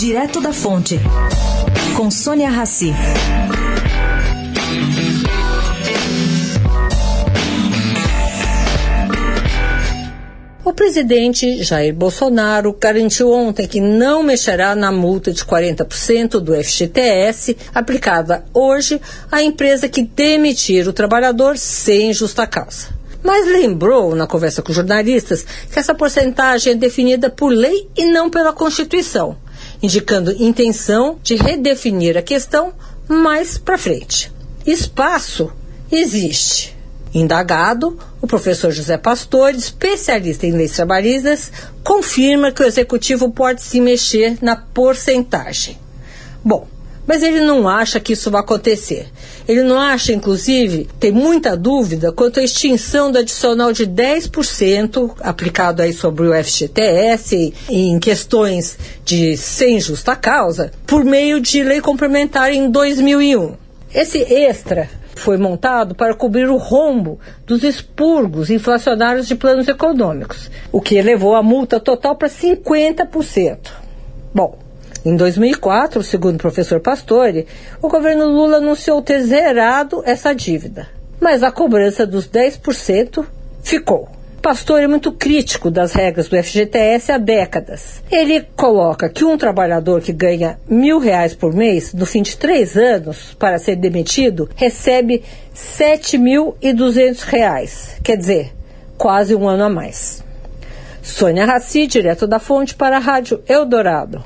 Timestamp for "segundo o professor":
76.02-76.78